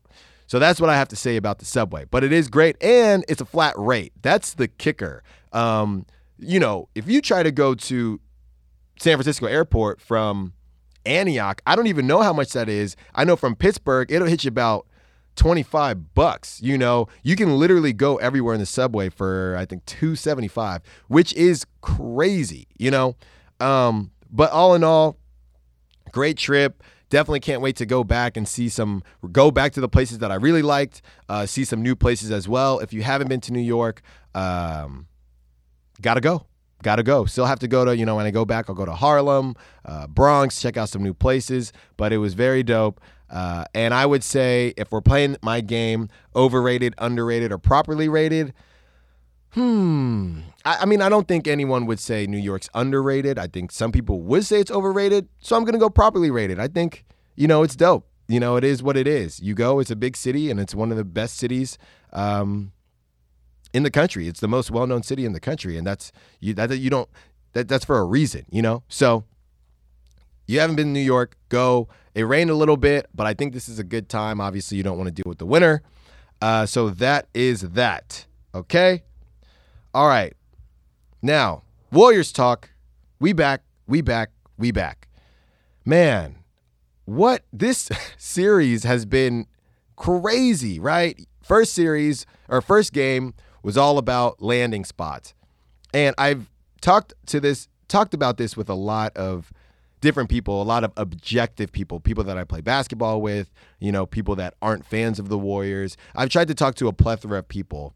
[0.51, 2.07] So that's what I have to say about the subway.
[2.11, 4.13] But it is great and it's a flat rate.
[4.21, 5.23] That's the kicker.
[5.53, 6.07] Um,
[6.41, 8.19] you know, if you try to go to
[8.99, 10.55] San Francisco airport from
[11.07, 12.97] Antioch, I don't even know how much that is.
[13.15, 14.89] I know from Pittsburg, it'll hit you about
[15.37, 16.61] 25 bucks.
[16.61, 21.33] You know, you can literally go everywhere in the subway for I think 275, which
[21.35, 23.15] is crazy, you know.
[23.61, 25.17] Um, but all in all,
[26.11, 29.89] great trip definitely can't wait to go back and see some, go back to the
[29.89, 32.79] places that I really liked, uh, see some new places as well.
[32.79, 34.01] If you haven't been to New York,
[34.35, 35.07] um,
[36.01, 36.47] gotta go.
[36.83, 37.27] got to go.
[37.27, 39.55] Still have to go to, you know, when I go back, I'll go to Harlem,
[39.85, 41.73] uh, Bronx, check out some new places.
[41.97, 43.01] But it was very dope.
[43.29, 48.53] Uh, and I would say if we're playing my game, overrated, underrated, or properly rated,
[49.53, 50.41] hmm.
[50.65, 53.39] I, I mean, I don't think anyone would say New York's underrated.
[53.39, 55.29] I think some people would say it's overrated.
[55.41, 56.61] So I'm going to go properly rated.
[56.61, 57.05] I think,
[57.37, 58.07] you know, it's dope.
[58.29, 59.41] You know, it is what it is.
[59.41, 61.79] You go, it's a big city, and it's one of the best cities.
[62.13, 62.73] Um,
[63.73, 64.29] in the country.
[64.29, 67.09] It's the most well-known city in the country, and that's you that you don't
[67.53, 68.83] that that's for a reason, you know.
[68.89, 69.25] So
[70.47, 71.89] you haven't been to New York, go.
[72.15, 74.41] It rained a little bit, but I think this is a good time.
[74.41, 75.83] Obviously, you don't want to deal with the winter.
[76.43, 78.27] Uh, so that is that.
[78.55, 79.05] Okay.
[79.93, 80.35] All right.
[81.21, 82.71] Now, Warriors talk.
[83.19, 83.63] We back.
[83.87, 84.31] We back.
[84.57, 85.09] We back.
[85.85, 86.37] Man,
[87.07, 89.47] what this series has been
[89.97, 91.27] crazy, right?
[91.43, 95.35] First series or first game was all about landing spots.
[95.93, 96.49] And I've
[96.81, 99.53] talked to this talked about this with a lot of
[100.01, 103.51] different people, a lot of objective people, people that I play basketball with,
[103.81, 105.97] you know, people that aren't fans of the Warriors.
[106.15, 107.95] I've tried to talk to a plethora of people.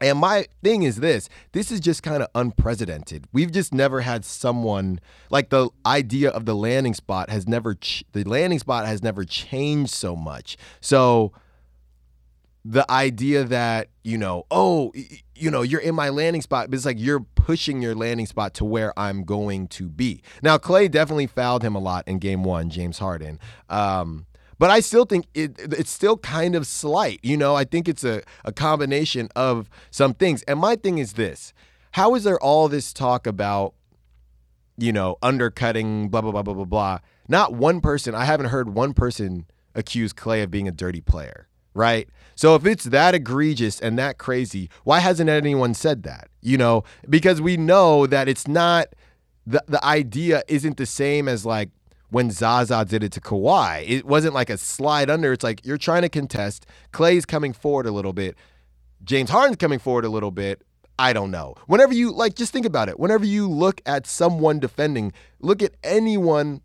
[0.00, 3.26] And my thing is this this is just kind of unprecedented.
[3.32, 8.04] We've just never had someone like the idea of the landing spot has never, ch-
[8.12, 10.56] the landing spot has never changed so much.
[10.80, 11.32] So,
[12.64, 14.90] the idea that you know oh
[15.34, 18.54] you know you're in my landing spot but it's like you're pushing your landing spot
[18.54, 22.42] to where i'm going to be now clay definitely fouled him a lot in game
[22.42, 24.24] one james harden um,
[24.58, 28.04] but i still think it, it's still kind of slight you know i think it's
[28.04, 31.52] a, a combination of some things and my thing is this
[31.92, 33.74] how is there all this talk about
[34.76, 38.74] you know undercutting blah blah blah blah blah blah not one person i haven't heard
[38.74, 42.08] one person accuse clay of being a dirty player right?
[42.36, 46.28] So if it's that egregious and that crazy, why hasn't anyone said that?
[46.40, 48.88] You know, because we know that it's not
[49.46, 51.70] the the idea isn't the same as like
[52.14, 53.84] when Zaza did it to Kawhi.
[53.88, 55.32] It wasn't like a slide under.
[55.32, 56.64] It's like you're trying to contest.
[56.92, 58.36] Clay's coming forward a little bit.
[59.02, 60.62] James Harden's coming forward a little bit.
[60.96, 61.56] I don't know.
[61.66, 63.00] Whenever you like just think about it.
[63.00, 66.60] Whenever you look at someone defending, look at anyone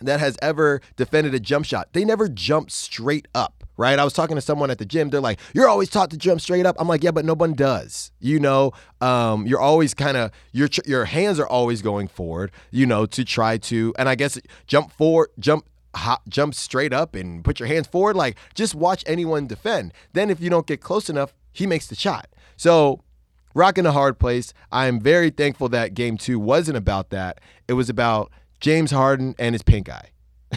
[0.00, 1.92] that has ever defended a jump shot.
[1.92, 3.98] They never jump straight up right?
[3.98, 5.10] I was talking to someone at the gym.
[5.10, 7.54] They're like, "You're always taught to jump straight up." I'm like, "Yeah, but no one
[7.54, 12.52] does." You know, um, you're always kind of your your hands are always going forward.
[12.70, 15.66] You know, to try to, and I guess jump forward, jump.
[15.94, 18.16] Hop, jump straight up and put your hands forward.
[18.16, 19.94] Like, just watch anyone defend.
[20.12, 22.28] Then, if you don't get close enough, he makes the shot.
[22.54, 23.00] So,
[23.54, 24.52] rocking a hard place.
[24.70, 27.40] I am very thankful that game two wasn't about that.
[27.66, 30.10] It was about James Harden and his pink eye.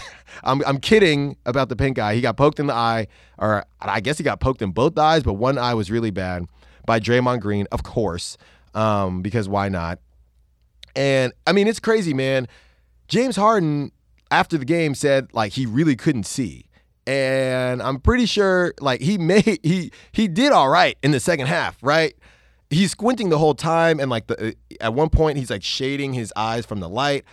[0.43, 2.15] I'm, I'm kidding about the pink eye.
[2.15, 3.07] He got poked in the eye,
[3.37, 6.45] or I guess he got poked in both eyes, but one eye was really bad
[6.85, 8.37] by Draymond Green, of course,
[8.73, 9.99] um, because why not?
[10.95, 12.47] And I mean, it's crazy, man.
[13.07, 13.91] James Harden,
[14.31, 16.65] after the game, said like he really couldn't see.
[17.07, 21.47] And I'm pretty sure like he made he he did all right in the second
[21.47, 22.15] half, right?
[22.69, 26.31] He's squinting the whole time, and like the at one point he's like shading his
[26.35, 27.23] eyes from the light.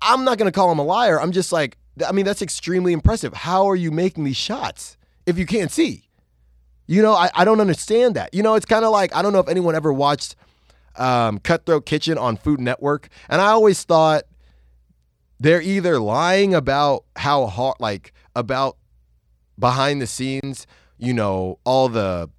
[0.00, 1.20] I'm not gonna call him a liar.
[1.20, 3.32] I'm just like I mean, that's extremely impressive.
[3.32, 6.08] How are you making these shots if you can't see?
[6.86, 8.32] You know, I, I don't understand that.
[8.32, 10.36] You know, it's kind of like I don't know if anyone ever watched
[10.96, 14.24] um, Cutthroat Kitchen on Food Network, and I always thought
[15.38, 18.76] they're either lying about how hard, like about
[19.58, 20.66] behind the scenes,
[20.98, 22.30] you know, all the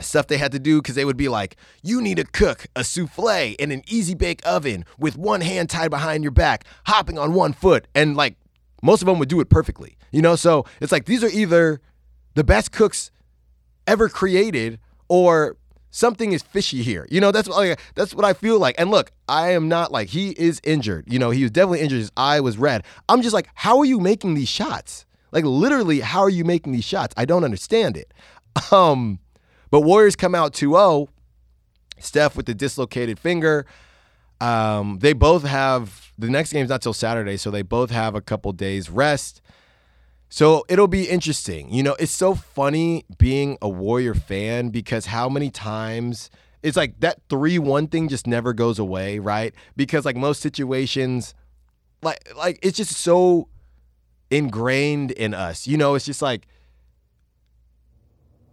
[0.00, 2.84] stuff they had to do because they would be like, you need to cook a
[2.84, 7.34] souffle in an easy bake oven with one hand tied behind your back, hopping on
[7.34, 8.36] one foot, and like
[8.82, 9.96] most of them would do it perfectly.
[10.10, 11.80] You know, so it's like these are either
[12.34, 13.10] the best cooks
[13.86, 15.56] ever created or
[15.90, 17.06] something is fishy here.
[17.10, 18.76] You know, that's like that's what I feel like.
[18.78, 21.06] And look, I am not like he is injured.
[21.10, 22.00] You know, he was definitely injured.
[22.00, 22.84] His eye was red.
[23.08, 25.06] I'm just like, how are you making these shots?
[25.32, 27.14] Like literally, how are you making these shots?
[27.16, 28.12] I don't understand it.
[28.72, 29.20] Um,
[29.70, 31.06] but Warriors come out 2-0.
[32.00, 33.66] Steph with the dislocated finger.
[34.40, 38.20] Um, they both have the next game's not till Saturday, so they both have a
[38.20, 39.40] couple days rest.
[40.28, 41.72] So it'll be interesting.
[41.72, 46.30] You know, it's so funny being a Warrior fan because how many times
[46.62, 49.54] it's like that 3 1 thing just never goes away, right?
[49.76, 51.34] Because like most situations,
[52.02, 53.48] like like it's just so
[54.30, 55.66] ingrained in us.
[55.66, 56.46] You know, it's just like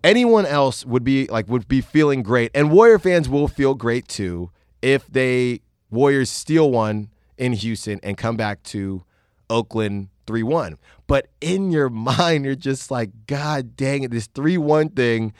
[0.03, 2.51] anyone else would be like would be feeling great.
[2.53, 8.17] And Warrior fans will feel great too if they Warriors steal one in Houston and
[8.17, 9.03] come back to
[9.49, 10.77] Oakland 3 1.
[11.07, 15.33] But in your mind, you're just like, God dang it, this 3 1 thing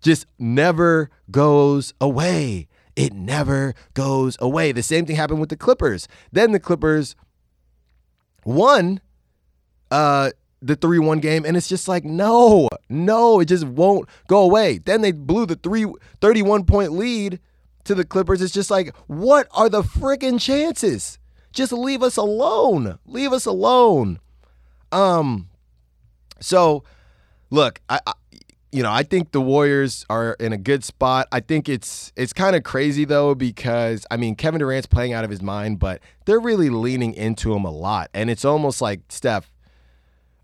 [0.00, 2.68] just never goes away.
[2.94, 4.72] it never goes away.
[4.72, 6.08] The same thing happened with the Clippers.
[6.32, 7.14] Then the Clippers
[8.44, 9.00] won
[9.90, 10.30] uh
[10.62, 14.78] the 3-1 game and it's just like no, no, it just won't go away.
[14.78, 15.86] Then they blew the 3
[16.20, 17.40] 31 point lead
[17.86, 18.42] to the Clippers.
[18.42, 21.18] It's just like what are the freaking chances?
[21.52, 22.98] Just leave us alone.
[23.06, 24.20] Leave us alone.
[24.92, 25.48] Um
[26.40, 26.84] so
[27.50, 28.12] look, I, I
[28.76, 31.28] you know, I think the Warriors are in a good spot.
[31.32, 35.24] I think it's it's kind of crazy though because I mean Kevin Durant's playing out
[35.24, 39.00] of his mind, but they're really leaning into him a lot, and it's almost like
[39.08, 39.50] Steph.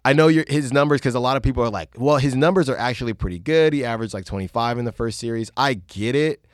[0.04, 2.70] I know your his numbers because a lot of people are like, well, his numbers
[2.70, 3.74] are actually pretty good.
[3.74, 5.50] He averaged like 25 in the first series.
[5.54, 6.46] I get it,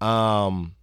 [0.00, 0.74] um,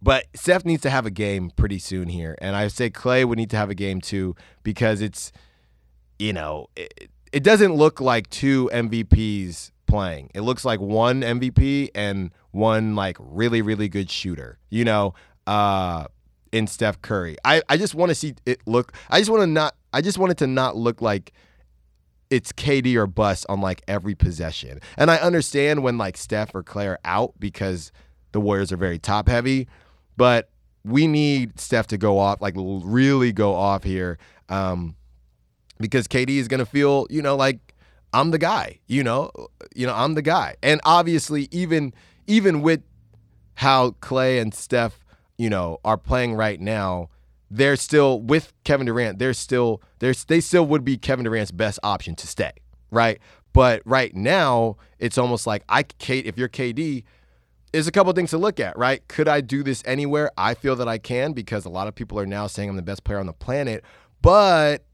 [0.00, 3.38] but Steph needs to have a game pretty soon here, and I say Clay would
[3.38, 5.32] need to have a game too because it's,
[6.18, 6.68] you know.
[6.76, 10.30] It, it doesn't look like two MVPs playing.
[10.34, 14.58] It looks like one MVP and one like really really good shooter.
[14.68, 15.14] You know,
[15.46, 16.06] uh,
[16.52, 17.36] in Steph Curry.
[17.44, 18.92] I I just want to see it look.
[19.10, 19.74] I just want to not.
[19.92, 21.32] I just want it to not look like
[22.30, 24.80] it's KD or bust on like every possession.
[24.96, 27.92] And I understand when like Steph or Claire out because
[28.32, 29.68] the Warriors are very top heavy,
[30.16, 30.50] but
[30.84, 34.18] we need Steph to go off, like really go off here.
[34.48, 34.96] Um,
[35.78, 37.74] because KD is going to feel, you know, like
[38.12, 39.30] I'm the guy, you know,
[39.74, 40.56] you know, I'm the guy.
[40.62, 41.92] And obviously even
[42.26, 42.82] even with
[43.54, 45.04] how Clay and Steph,
[45.36, 47.10] you know, are playing right now,
[47.50, 51.78] they're still with Kevin Durant, they're still there's they still would be Kevin Durant's best
[51.82, 52.52] option to stay,
[52.90, 53.18] right?
[53.52, 57.04] But right now, it's almost like I Kate if you're KD,
[57.72, 59.06] there's a couple things to look at, right?
[59.08, 60.30] Could I do this anywhere?
[60.36, 62.82] I feel that I can because a lot of people are now saying I'm the
[62.82, 63.82] best player on the planet,
[64.20, 64.84] but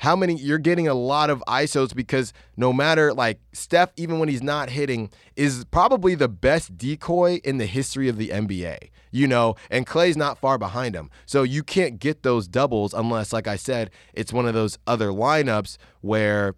[0.00, 4.30] how many you're getting a lot of ISOs because no matter like Steph, even when
[4.30, 8.90] he's not hitting, is probably the best decoy in the history of the NBA.
[9.12, 11.10] You know, and Clay's not far behind him.
[11.26, 15.08] So you can't get those doubles unless, like I said, it's one of those other
[15.08, 16.54] lineups where,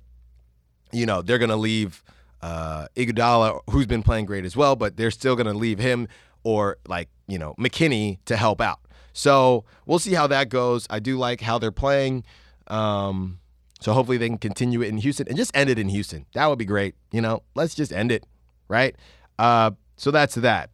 [0.93, 2.05] you know, they're gonna leave
[2.43, 6.09] uh Iguodala, who's been playing great as well, but they're still gonna leave him
[6.45, 8.81] or like, you know, McKinnie to help out.
[9.13, 10.87] So we'll see how that goes.
[10.91, 12.25] I do like how they're playing.
[12.69, 13.39] Um,
[13.81, 16.27] so hopefully they can continue it in Houston and just end it in Houston.
[16.35, 16.95] That would be great.
[17.11, 18.25] You know, let's just end it,
[18.69, 18.97] right?
[19.39, 20.71] Uh, so that's that.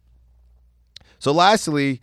[1.17, 2.01] So lastly,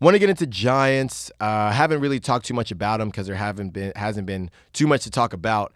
[0.00, 1.30] want to get into Giants.
[1.40, 4.86] Uh, haven't really talked too much about them because there haven't been hasn't been too
[4.86, 5.72] much to talk about.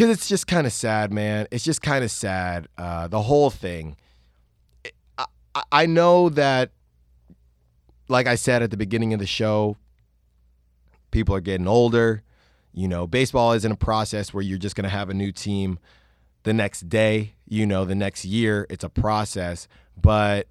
[0.00, 1.46] Because it's just kind of sad, man.
[1.50, 2.68] It's just kind of sad.
[2.78, 3.98] Uh, the whole thing.
[5.18, 5.26] I,
[5.70, 6.70] I know that,
[8.08, 9.76] like I said at the beginning of the show,
[11.10, 12.22] people are getting older.
[12.72, 15.78] You know, baseball isn't a process where you're just going to have a new team
[16.44, 18.66] the next day, you know, the next year.
[18.70, 19.68] It's a process,
[20.00, 20.48] but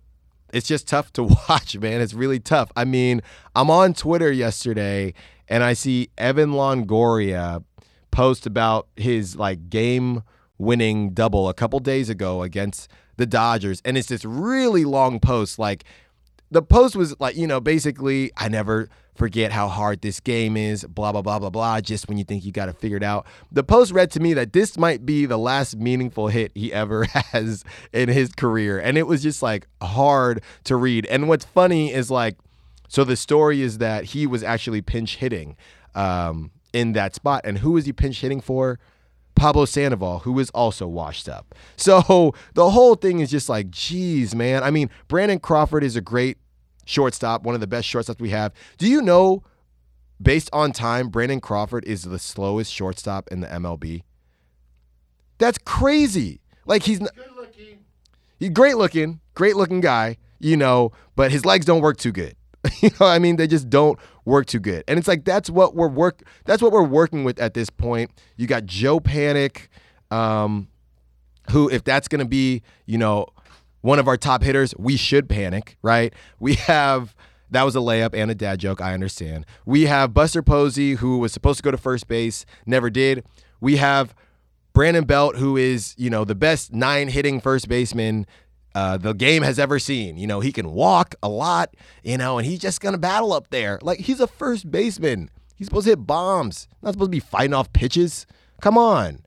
[0.53, 2.01] it's just tough to watch, man.
[2.01, 2.71] It's really tough.
[2.75, 3.23] I mean,
[3.55, 5.15] I'm on Twitter yesterday
[5.47, 7.63] and I see Evan Longoria
[8.11, 10.23] post about his like game
[10.57, 13.81] winning double a couple days ago against the Dodgers.
[13.85, 15.57] And it's this really long post.
[15.59, 15.83] Like
[16.51, 20.83] the post was like, you know, basically, I never forget how hard this game is,
[20.85, 23.25] blah, blah, blah, blah, blah, just when you think you got it figured out.
[23.51, 27.03] The post read to me that this might be the last meaningful hit he ever
[27.31, 28.79] has in his career.
[28.79, 31.05] And it was just like hard to read.
[31.07, 32.37] And what's funny is like,
[32.87, 35.55] so the story is that he was actually pinch hitting
[35.93, 37.41] um, in that spot.
[37.43, 38.79] And who was he pinch hitting for?
[39.35, 41.55] Pablo Sandoval, who is also washed up.
[41.77, 44.63] So the whole thing is just like, geez, man.
[44.63, 46.37] I mean, Brandon Crawford is a great
[46.85, 48.51] shortstop, one of the best shortstops we have.
[48.77, 49.43] Do you know,
[50.21, 54.03] based on time, Brandon Crawford is the slowest shortstop in the MLB?
[55.37, 56.41] That's crazy.
[56.65, 57.79] Like he's not, good looking.
[58.39, 62.35] He's great looking, great looking guy, you know, but his legs don't work too good.
[62.81, 64.83] you know, I mean, they just don't work too good.
[64.87, 68.11] And it's like that's what we're work that's what we're working with at this point.
[68.37, 69.67] You got Joe Panik,
[70.11, 70.67] um,
[71.51, 73.27] who, if that's gonna be, you know,
[73.81, 76.13] one of our top hitters, we should panic, right?
[76.39, 77.15] We have
[77.51, 79.45] that was a layup and a dad joke, I understand.
[79.65, 83.23] We have Buster Posey, who was supposed to go to first base, never did.
[83.59, 84.13] We have
[84.73, 88.27] Brandon Belt, who is, you know, the best nine hitting first baseman
[88.75, 90.17] uh, the game has ever seen.
[90.17, 93.33] You know, he can walk a lot, you know, and he's just going to battle
[93.33, 93.79] up there.
[93.81, 95.29] Like, he's a first baseman.
[95.55, 98.25] He's supposed to hit bombs, not supposed to be fighting off pitches.
[98.61, 99.19] Come on.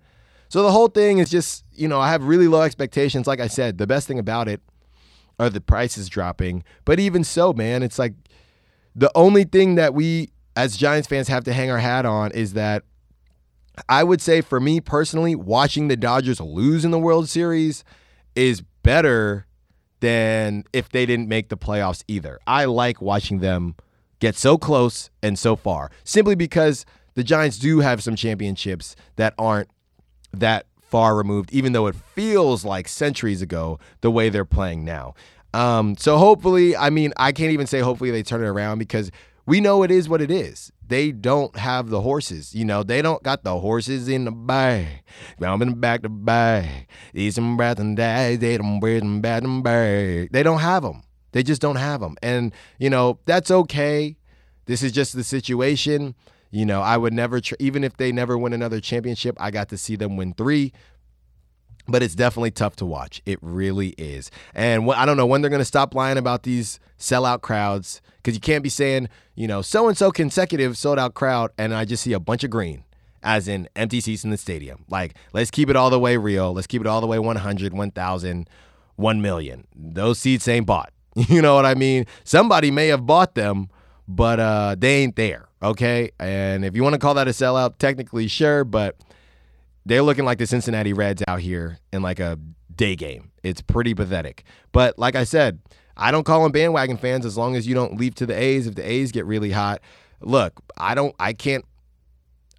[0.48, 3.26] So the whole thing is just, you know, I have really low expectations.
[3.26, 4.60] Like I said, the best thing about it
[5.38, 6.64] are the prices dropping.
[6.84, 8.14] But even so, man, it's like
[8.94, 12.52] the only thing that we as Giants fans have to hang our hat on is
[12.52, 12.84] that
[13.88, 17.84] I would say for me personally, watching the Dodgers lose in the World Series
[18.34, 19.46] is better
[20.00, 22.38] than if they didn't make the playoffs either.
[22.46, 23.76] I like watching them
[24.18, 29.34] get so close and so far simply because the Giants do have some championships that
[29.38, 29.68] aren't
[30.32, 35.14] that far removed, even though it feels like centuries ago the way they're playing now.
[35.54, 39.10] Um, so hopefully, I mean, I can't even say hopefully they turn it around because
[39.46, 40.72] we know it is what it is.
[40.92, 42.82] They don't have the horses, you know.
[42.82, 45.02] They don't got the horses in the bag.
[45.40, 46.86] Coming back to bag.
[47.14, 48.36] Eat some breath and die.
[48.36, 50.32] They don't wear them bad and bag.
[50.32, 51.02] They don't have them.
[51.30, 52.18] They just don't have them.
[52.22, 54.18] And, you know, that's okay.
[54.66, 56.14] This is just the situation.
[56.50, 59.78] You know, I would never, even if they never win another championship, I got to
[59.78, 60.74] see them win three.
[61.88, 63.20] But it's definitely tough to watch.
[63.26, 64.30] It really is.
[64.54, 68.00] And wh- I don't know when they're going to stop lying about these sellout crowds
[68.16, 71.74] because you can't be saying, you know, so and so consecutive sold out crowd, and
[71.74, 72.84] I just see a bunch of green,
[73.22, 74.84] as in empty seats in the stadium.
[74.88, 76.52] Like, let's keep it all the way real.
[76.52, 78.50] Let's keep it all the way 100, 1,000,
[78.94, 79.66] 1 million.
[79.74, 80.92] Those seats ain't bought.
[81.28, 82.06] You know what I mean?
[82.24, 83.68] Somebody may have bought them,
[84.08, 85.48] but uh, they ain't there.
[85.62, 86.10] Okay.
[86.18, 88.96] And if you want to call that a sellout, technically, sure, but
[89.84, 92.38] they're looking like the Cincinnati Reds out here in like a
[92.74, 93.30] day game.
[93.42, 94.44] It's pretty pathetic.
[94.72, 95.60] But like I said,
[95.96, 98.66] I don't call them bandwagon fans as long as you don't leap to the A's
[98.66, 99.80] if the A's get really hot.
[100.20, 101.64] Look, I don't I can't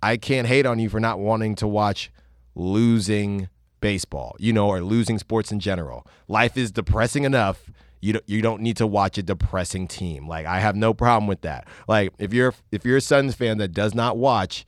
[0.02, 2.12] I can't hate on you for not wanting to watch
[2.56, 3.50] losing
[3.80, 6.06] baseball, you know, or losing sports in general.
[6.28, 7.70] Life is depressing enough
[8.04, 10.28] you don't, you don't need to watch a depressing team.
[10.28, 11.68] Like I have no problem with that.
[11.88, 14.66] Like if you're if you're a Suns fan that does not watch,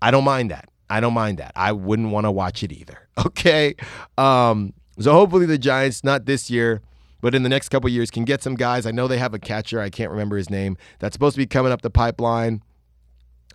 [0.00, 0.67] I don't mind that.
[0.90, 1.52] I don't mind that.
[1.54, 2.98] I wouldn't want to watch it either.
[3.26, 3.74] Okay.
[4.16, 6.80] Um, so hopefully the Giants, not this year,
[7.20, 8.86] but in the next couple years, can get some guys.
[8.86, 9.80] I know they have a catcher.
[9.80, 10.76] I can't remember his name.
[11.00, 12.62] That's supposed to be coming up the pipeline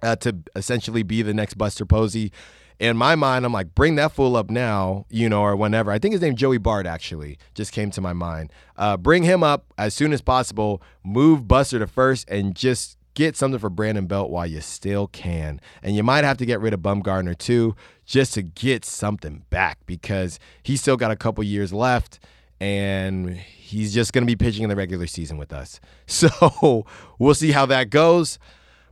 [0.02, 2.34] uh, to essentially be the next Buster Posey
[2.80, 5.92] in my mind, I'm like, bring that fool up now, you know, or whenever.
[5.92, 8.52] I think his name Joey Bart actually just came to my mind.
[8.76, 10.82] Uh, bring him up as soon as possible.
[11.04, 15.60] Move Buster to first and just get something for Brandon Belt while you still can.
[15.82, 19.80] And you might have to get rid of Bumgarner too, just to get something back
[19.86, 22.20] because he's still got a couple years left
[22.60, 25.80] and he's just going to be pitching in the regular season with us.
[26.08, 26.86] So
[27.18, 28.38] we'll see how that goes.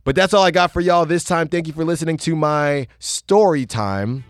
[0.04, 1.48] But that's all I got for y'all this time.
[1.48, 4.24] Thank you for listening to my story time.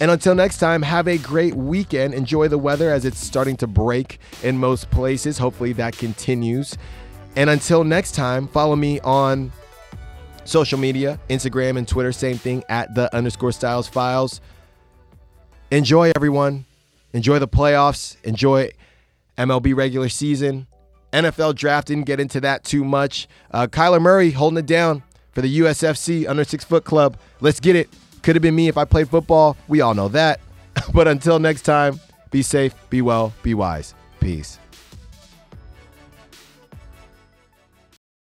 [0.00, 2.14] And until next time, have a great weekend.
[2.14, 5.36] Enjoy the weather as it's starting to break in most places.
[5.36, 6.76] Hopefully that continues.
[7.36, 9.52] And until next time, follow me on
[10.44, 14.40] social media Instagram and Twitter, same thing at the underscore styles files.
[15.70, 16.64] Enjoy, everyone.
[17.12, 18.16] Enjoy the playoffs.
[18.24, 18.70] Enjoy
[19.38, 20.66] MLB regular season.
[21.12, 23.28] NFL draft didn't get into that too much.
[23.50, 25.02] Uh, Kyler Murray holding it down
[25.32, 27.16] for the USFC Under Six Foot Club.
[27.40, 27.88] Let's get it.
[28.22, 29.56] Could have been me if I played football.
[29.66, 30.40] We all know that.
[30.94, 31.98] but until next time,
[32.30, 33.94] be safe, be well, be wise.
[34.20, 34.59] Peace.